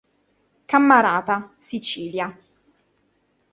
[0.65, 2.35] Cammarata, Sicilia.